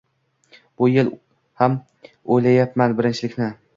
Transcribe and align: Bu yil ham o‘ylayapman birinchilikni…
Bu 0.83 0.87
yil 0.93 1.11
ham 1.63 1.77
o‘ylayapman 2.37 2.97
birinchilikni… 3.03 3.53